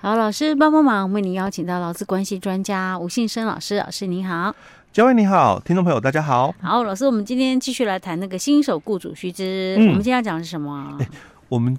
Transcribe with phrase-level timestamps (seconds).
[0.00, 4.54] 好，老师帮帮忙，为您邀请到劳资关系专家吴信生老师，老师您好。
[4.92, 6.54] 嘉威你好，听众朋友大家好。
[6.62, 9.74] 好，老师，我们今天继续来谈那个新手雇主须知。
[9.76, 10.96] 嗯、我们今天要讲的是什么？
[11.00, 11.08] 欸、
[11.48, 11.76] 我们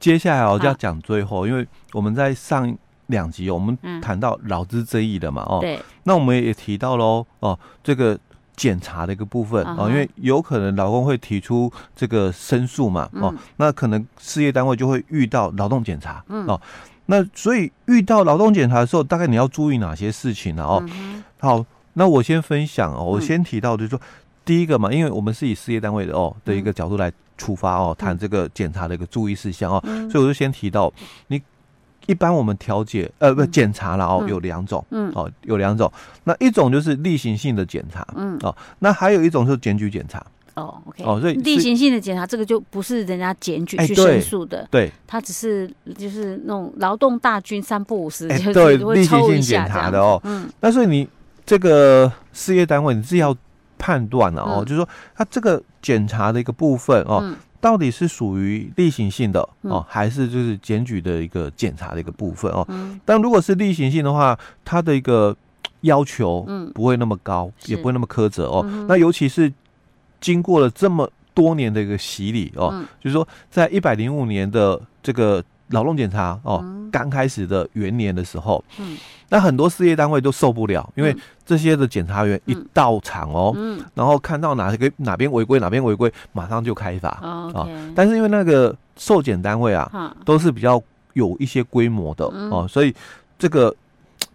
[0.00, 2.74] 接下来我就要讲最后，因为我们在上
[3.08, 5.78] 两集我们谈到劳资争议的嘛，哦，对。
[6.04, 8.18] 那我们也提到喽，哦，这个
[8.56, 16.58] 检查的一个部分哦，因为有可能劳工会提出这个申诉嘛，哦，那可能事业单位就会遇到劳动检查，哦，
[17.10, 20.62] 那所以遇到劳动检查的时候，大概你要注意哪些事情呢？
[20.62, 20.84] 哦，
[21.40, 21.64] 好。
[21.94, 24.00] 那我先分享哦，我先提到就是说，
[24.44, 30.92] 第一个嘛，因为我们是以事业单位的哦的一个角度来出发哦，谈这个检查的一个注意事项哦，所以我就先提到，
[31.26, 31.42] 你
[32.06, 35.10] 一般我们调解呃不检查了哦有两种，嗯。
[35.16, 38.38] 哦有两种，那一种就是例行性的检查，嗯。
[38.42, 40.24] 哦，那还有一种就是检举检查，
[40.60, 51.08] 哦 OK 哦，所以例行性的检查这个就不是人家检举去申诉的，对，他只是就是那种劳动大军三不五时就对例行性检查的哦，嗯，那所以你。
[51.48, 53.34] 这个事业单位你是要
[53.78, 62.62] 判断的哦，嗯、就是说他这个检查的一个部分哦，嗯、到底是属于例行性的哦，嗯、还是就是检举的一个检查的一个部分哦？
[62.68, 65.34] 嗯、但如果是例行性的话，他的一个
[65.80, 68.62] 要求不会那么高，嗯、也不会那么苛责哦。
[68.68, 69.50] 嗯、那尤其是
[70.20, 75.44] 经过了这么多年的一个洗礼哦，嗯、就是说在一百零五年的这个。
[75.72, 78.96] 劳动检查哦，刚开始的元年的时候，嗯，
[79.28, 87.68] 那很多事业单位都受不了，因为这些的检查员一到场哦，嗯，然后看到哪个哪边违规，哪边违规，马上就开罚啊。
[87.94, 92.94] 但是因为那个受检单位啊，都是比较有一些规模的哦，所以
[93.38, 93.76] 这个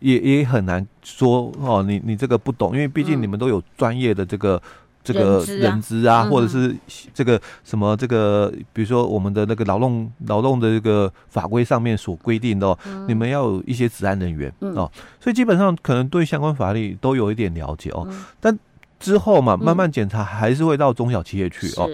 [0.01, 4.61] 也也很难说哦，你你这个不懂，因为毕竟你们都有专业的这个。
[5.03, 6.73] 这个人资啊，或者是
[7.13, 18.07] 这个什么这个，比如说我们的那个劳动劳动的这个法规上面所规定的，哦，你们要有一些治安人员哦，所以基本上可能对相关法律都有一点了解哦。
[18.39, 18.57] 但
[18.97, 21.89] 之后嘛，慢慢检查还是会到中小企业去哦，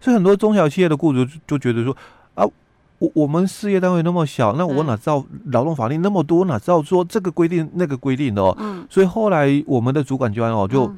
[0.00, 1.94] 所以很多中小企业的雇主就觉得说
[2.34, 2.46] 啊，
[2.98, 5.22] 我我们事业单位那么小，那我哪知道
[5.52, 8.56] 劳动法令那么多，哪知道说这个规定那个规定的哦。
[8.88, 10.90] 所以后来我们的主管机关哦就。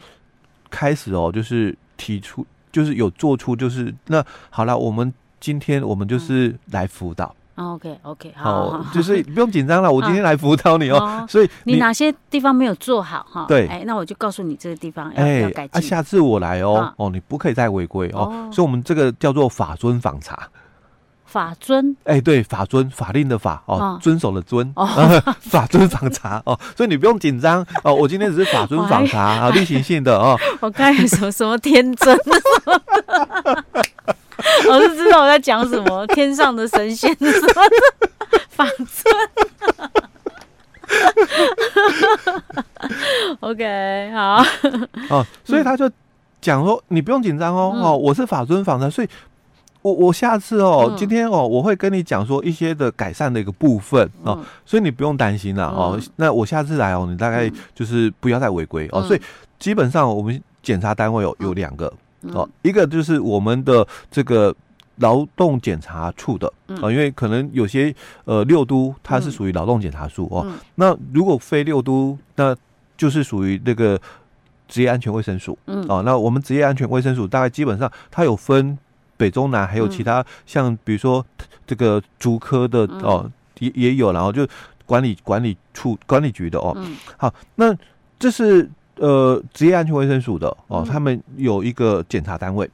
[0.71, 7.35] 开始哦，就是提出，就是有做出，就是那好了，我们今天我们就是来辅导。
[7.55, 11.25] OK OK，好，就是不用紧张了，我今天来辅导你哦。
[11.27, 13.47] 所以你哪些地方没有做好哈？
[13.49, 15.71] 对，哎，那我就告诉你这个地方要改进。
[15.73, 18.51] 啊，下次我来哦，哦，你不可以再违规哦。
[18.53, 20.47] 所以我们这个叫做法尊访查。
[21.37, 24.73] 法尊，哎，对，法尊，法令的法哦，遵守的遵，
[25.51, 30.35] 法尊访查哦，所以你不用紧张哦，我今天只是法尊访查啊，例行性的哦。
[30.61, 32.17] 我刚才什么什么天真，
[34.71, 37.63] 我是知道我在讲什么，天上的神仙什么
[38.49, 38.89] 法尊。
[43.41, 44.43] OK，好。
[45.11, 45.91] 哦，所以他就
[46.41, 49.09] 讲说，你不用紧张哦，哦，我是法尊访查，所以。
[49.87, 55.97] 我我下次哦，今天哦，我会跟你讲说一些的改善的一个部分哦，所以你不用担心了哦。
[56.17, 59.01] 那我下次来哦，你大概就是不要再违规哦。
[59.05, 59.21] 所以
[59.61, 61.93] 基本上我们检查单位有有两个
[62.33, 64.53] 哦，一个就是我们的这个
[64.97, 66.53] 劳动检查处的
[66.83, 67.95] 啊，因为可能有些
[68.25, 70.45] 呃六都它是属于劳动检查处哦，
[70.75, 72.57] 那如果非六都，那
[72.97, 73.97] 就是属于那个
[74.67, 76.03] 职业安全卫生署嗯哦。
[76.05, 78.77] 那我们职业安全卫生署大概基本上它有分。
[79.17, 81.25] 北中南还有其他像比如说
[81.67, 84.47] 这个竹科的哦也也有，然后就
[84.85, 86.77] 管理管理处管理局的哦，
[87.17, 87.75] 好，那
[88.19, 92.71] 这是呃职业安全卫生署的哦，他们有一个检查单位，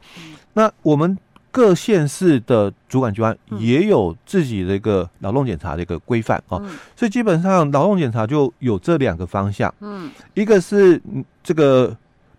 [0.55, 1.17] 那我们
[1.51, 6.63] 各县市的主管机关也有自己的一个劳动检查的一个规范哦，
[6.97, 11.01] 所以基本上劳动检查就有这两个方向，嗯，一个是
[11.43, 11.97] 这个。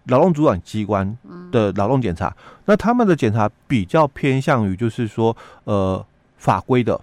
[0.08, 1.18] 劳动主管机关
[1.52, 6.06] 的劳动检查，那他们的检查比较偏向于就是说，呃，
[6.38, 7.00] 法规的，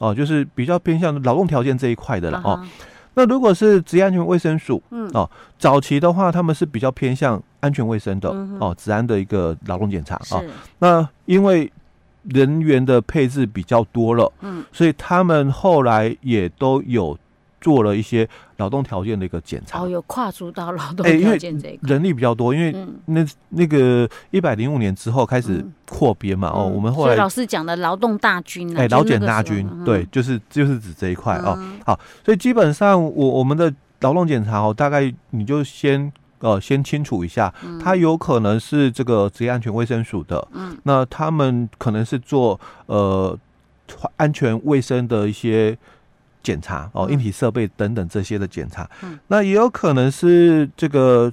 [0.00, 2.62] 哦，就是比较偏向劳动条件这一块的了哦。
[3.14, 5.28] 那如果是职业安全卫生署，嗯哦，
[5.58, 8.28] 早期的话，他们是比较偏向安全卫生的，
[8.60, 10.42] 哦，治安的一个劳动检查啊。
[10.78, 11.70] 那因为
[12.24, 17.18] 人员的配置比较多了，嗯，所以他们后来也都有。
[17.62, 22.74] 做了一些劳动条件的一个检查，哦，有跨足到劳动条件这一块，人力比较多，因为
[23.06, 31.56] 那那个一百零五年之后开始扩编嘛，哦，我们后来老师讲的劳动大军，哎，劳检大军，对，就是就是指这一块哦。
[31.86, 43.38] 好，所以基本上我我们的劳动检查哦，大概你就先呃先清楚一下，他有可能是这个职业安全卫生署的，嗯，那他们可能是做呃
[44.16, 45.78] 安全卫生的一些。
[46.42, 48.88] 检查哦，硬体设备等等这些的检查。
[49.02, 51.32] 嗯，那也有可能是这个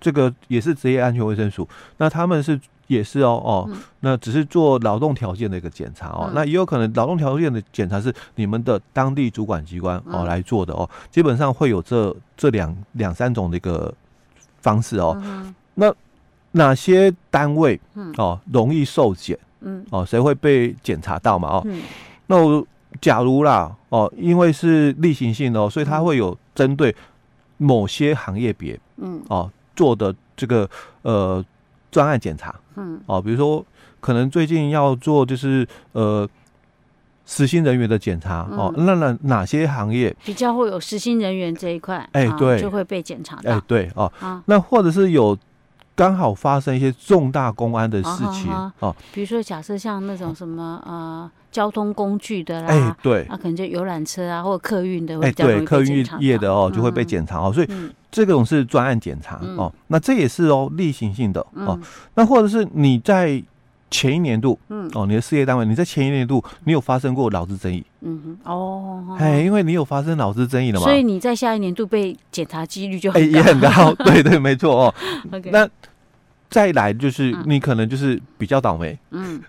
[0.00, 3.70] 这个也是职业安全卫生署，那他们是也是哦哦，
[4.00, 13.92] 那只是做劳动条件的一个检查哦，那也有可能劳动条件的检查是你们的当地主管机关哦来做的哦，基本上会有这这两两三种的一个
[14.60, 15.16] 方式哦。
[15.74, 15.92] 那
[16.52, 17.80] 哪些单位
[18.18, 19.38] 哦容易受检？
[19.62, 21.48] 嗯哦，谁会被检查到嘛？
[21.48, 21.66] 哦，
[22.26, 22.66] 那我。
[23.00, 26.94] 假如啦，哦，因为是例行性的哦，所以它会有针对
[27.56, 30.68] 某些行业别，嗯，哦，做的这个
[31.02, 31.44] 呃
[31.90, 33.64] 专案检查，嗯，哦，比如说
[34.00, 36.28] 可能最近要做就是呃
[37.26, 44.10] 实薪人员的检查，哦，那哪哪些行业比较会有实薪人员这一块，哎，对，就会被检查到，哎，对，哦，
[44.46, 45.36] 那或者是有。
[45.96, 57.68] 刚好发生一些重大公安的事情哦，比如说假设像那种什么呃交通工具的啦，哎对，那可能就游览车啊或者客运的，哎对，客运业的哦就会被检查哦，所以
[58.10, 61.78] 这种是专案检查哦，那这也是哦例行性的哦，
[62.14, 63.40] 那或者是你在
[63.94, 64.90] 前一年度，嗯。
[64.94, 74.94] 哦你的事业单位你在前一年度你有发生过劳资争议，嗯哼哦，哎因为你有发生劳资争议了嘛，所以你在下一年度被检查几率就哎也很高， 对对没错哦，
[75.52, 75.68] 那。
[76.50, 78.96] 再来就是你可能就是比较倒霉，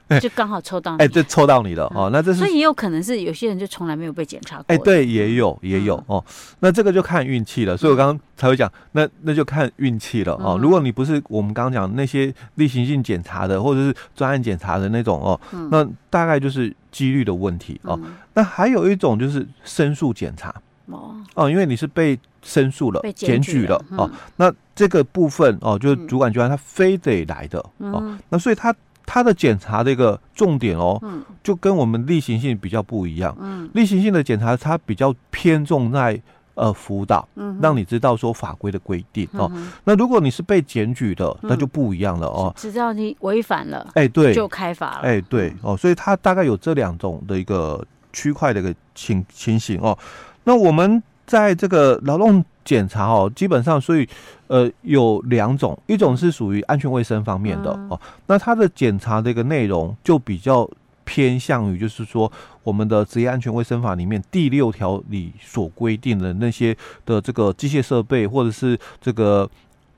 [0.08, 6.24] 嗯，就刚好抽到你，哎，这抽到你了哦，那这是，所以也有可能是有些人就从来没有被检查过，哎，对，也有也有哦，
[6.60, 10.58] 那这个就看运气了，所以我刚刚才会讲，那那就看运气了哦。
[10.62, 15.40] 如果你不是我们刚刚讲那些例行性检查的，或者是专案检查的那种哦，
[15.72, 18.00] 那大概就是几率的问题哦。
[18.34, 20.54] 那还有一种就是申诉检查。
[20.88, 21.16] 哦。
[21.34, 28.74] 哦，因为你是被申诉了、检举了哦，那这个部分哦，就是主管机关他非得来的哦，那所以他
[29.06, 31.02] 他的检查的一个重点哦，
[31.44, 33.36] 就跟我们例行性比较不一样。
[33.40, 36.20] 嗯，例行性的检查它比较偏重在
[36.56, 37.28] 呃辅导，
[37.62, 39.52] 让你知道说法规的规定哦。
[39.84, 49.98] 那如果你是被检举的，那就不一样了哦，只知道你违反了，哎对，就开罚了，哎对哦，所以它大概有这两种的一个区块的一个情情形哦。
[50.46, 54.08] 那我们在这个劳动检查哦，基本上所以
[54.48, 60.70] 呃有两种，一种是属于安全卫生方面的哦，那它的检查的一个内容就比较
[61.04, 62.32] 偏向于就是说
[62.64, 66.76] 我们的职业安全卫生法里面第六条里所规定的那些
[67.06, 69.48] 的这个机械设备或者是这个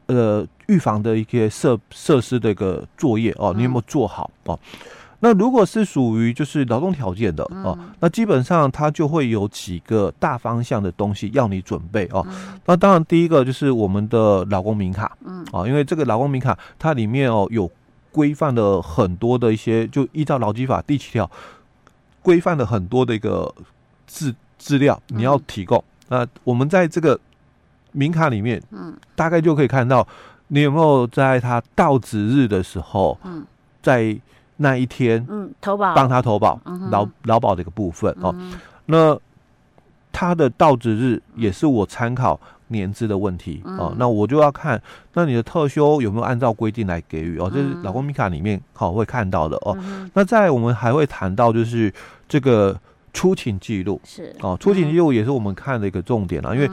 [0.07, 4.59] 呃预防的一些设设施的一个作业哦，你有没有做好哦？
[5.19, 12.23] 那如果是属于就是劳动条件的哦，那基本上它就会有几个大方向的东西要你准备哦。
[12.65, 17.67] 那当然第一个就是我们的劳工名卡，嗯，啊，因为这个劳工名卡它里面哦有
[18.11, 21.27] 规范的很多的一些，就依照劳基法第七条
[22.21, 23.51] 规范的很多的一个
[24.05, 25.83] 资资料你要提供。
[26.09, 27.19] 那我们在这个
[27.91, 30.07] 名卡里面，嗯，大概就可以看到
[30.49, 33.43] 你有没有在他到职日的时候，嗯，
[33.81, 34.15] 在。
[34.57, 35.95] 那一天，嗯，投保。
[35.95, 36.59] 帮他投保
[36.91, 38.35] 劳劳保的一个部分哦。
[38.85, 39.17] 那
[40.11, 42.39] 他的到职日也是我参考
[42.69, 43.93] 年资的问题哦。
[43.97, 44.81] 那我就要看，
[45.13, 47.51] 那你的特休有没有按照规定来给予哦？
[47.53, 49.77] 这是老公米卡里面好会看到的哦。
[50.13, 51.93] 那在我们还会谈到就是
[52.27, 52.79] 这个
[53.13, 54.35] 出勤记录是。
[54.41, 56.69] 哦，出勤记录也是我们看的一个重点啊，因为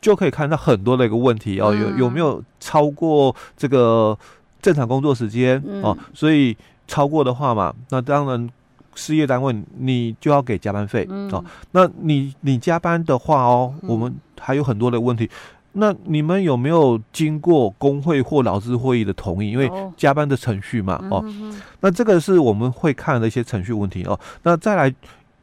[0.00, 4.18] 就可以看到很多的一个问题哦，有有没有超过这个
[4.62, 5.94] 正常工作时间哦？
[6.14, 6.56] 所以。
[6.88, 8.50] 超过的话嘛，那当然
[8.94, 11.42] 事业单位你就要给加班费、嗯、哦。
[11.70, 15.30] 那你你加班的话哦，嗯、我们还有很多的问题。
[15.74, 19.52] 那你们有没有经过工会或劳资会议的同意？
[19.52, 24.18] 因为加班的程序嘛哦，哦，那这个是我们会看的一些程序问题哦。
[24.42, 24.92] 那再来。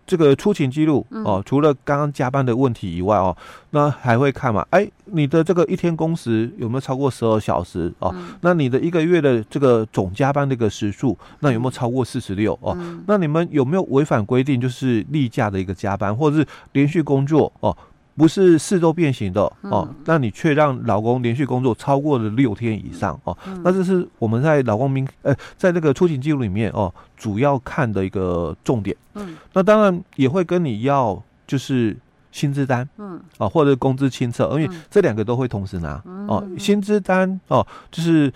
[0.10, 3.38] 这个出勤记录哦，除了刚刚加班的问题以外哦，
[3.70, 4.66] 那还会看嘛？
[4.72, 8.12] 哎，你的这个一天工时有没有超过十二小时哦？
[8.42, 12.76] 那你的一个月的这个总加班的一个时数，那有没有超过四十六哦？
[13.06, 17.78] 那你们有没有违反规定，就是例假的一个加班，或者是连续工作哦？
[18.20, 28.94] 不是四周变形的哦，那你却让老公连续工作超过了六天以上哦，那这是我们在老公名呃，在那个出勤记录里面哦，主要看的一个重点。
[29.14, 31.96] 嗯，那当然也会跟你要就是
[32.34, 36.46] 薪资单，嗯，啊或者工资清册，因为这两个都会同时拿哦。
[36.58, 38.30] 薪资单哦，就是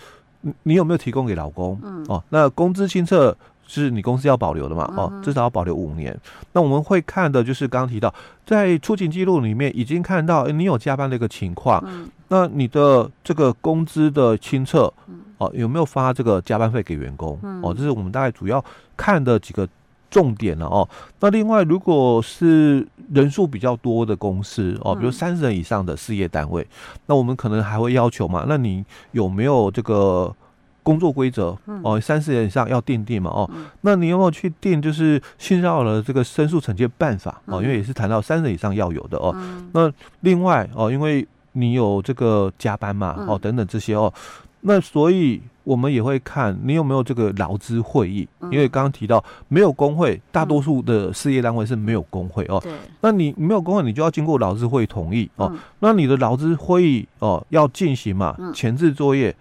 [0.63, 1.77] 你有没有提供给老公？
[1.83, 2.05] 嗯？
[2.07, 3.37] 哦，那工资清册。
[3.65, 4.83] 是你公司要保留的嘛？
[4.95, 6.17] 哦，至少要保留五年。
[6.51, 8.13] 那我们会看的就是刚刚提到，
[8.45, 11.83] 在出勤记录里面已经看到，你有加班的一个情况。
[12.27, 14.91] 那你的这个工资的清册，
[15.37, 17.39] 哦，有没有发这个加班费给员工？
[17.61, 18.63] 哦，这是我们大概主要
[18.97, 19.67] 看的几个
[20.09, 20.87] 重点了哦。
[21.19, 30.35] 那另外，如果是人数比较多的公司哦，比如三十人以上的事业单位，嗯、那我们可能还会要求嘛，那你有没有这个？
[30.83, 37.61] 工作规则哦，三十人以上要定定嘛哦，嗯、那你有没有去定就是性骚扰的这个申诉惩戒办法哦？
[37.61, 39.33] 嗯、因为也是谈到三十人以上要有的哦。
[39.35, 44.13] 嗯、那另外哦，因为你有这个加班嘛哦等等这些哦，
[44.61, 52.59] 那所以我们也会看你有没有这个劳资会议，嗯、因为刚刚提到没有工会，大多数的事业单位是没有工会哦。
[52.61, 52.71] 对。
[52.99, 55.49] 那你没有工会，你就要经过劳资会同意哦。
[55.53, 58.35] 嗯、那你的劳资会议哦要进行嘛？
[58.53, 59.33] 前置作业。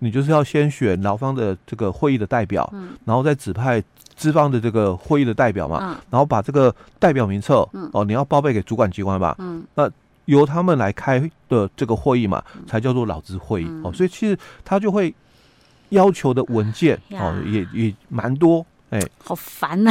[0.00, 3.82] 你就是要先选劳方的这个会议的代表，嗯，然后再指派
[4.14, 9.90] 资方的这个会议的代表嘛，嗯，然后把这个代表名册，嗯，哦，你要报备给主管机关吧，嗯，那
[10.26, 15.12] 由他们来开的这个会议嘛，才叫做劳资会议，哦，所以其实他就会
[15.88, 19.90] 要求的文件，哦，也也蛮多，哎，好烦呐，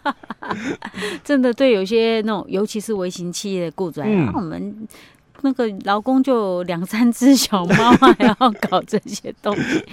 [1.24, 4.86] 真的对有些那种，尤其是微型企业的雇主来讲，我们。
[5.42, 8.34] 那个劳工就两 三只小猫，还要
[8.68, 9.84] 搞这些东西。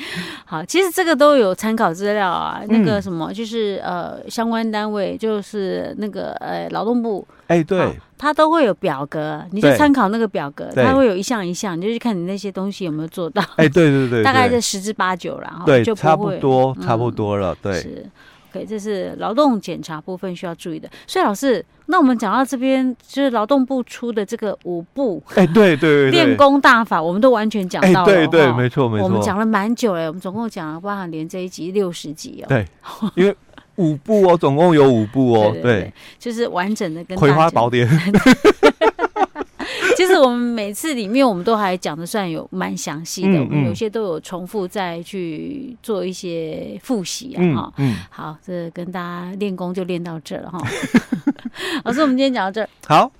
[0.45, 2.61] 好，其实这个都有参考资料啊。
[2.67, 13.43] 那个什么，就是呃，相关单位就是那个呃，劳动部，哎，对，他都会有表格，你就参考那个表格，他会有一项一项，你就去看你那些东西有没有做到。
[13.57, 18.05] 哎，对对对，大概就十之八九了，对，差不多差不多了，对。
[18.51, 20.89] 是，OK，这是劳动检查部分需要注意的。
[21.05, 21.65] 所以老师。
[21.89, 32.65] 那我们讲到这边，就是劳动部出的这个五部，哎，对对对，练功大法，我们都完全讲到了，对对，没错没错，我们讲了蛮久了，我们总共讲了，包含连这一集六十集哦，对，
[33.15, 33.33] 因为
[33.77, 35.89] 五部哦，总共有五部哦， 对，
[36.19, 37.87] 就是完整的跟葵花宝典。
[40.19, 50.59] 我们每次里面，我们都还讲的算有蛮详细的，我们有些都有重复再去做一些复习啊，哈，嗯，好，这跟大家练功就练到这了哈。
[51.85, 53.11] 老师，我们今天讲到这儿，好。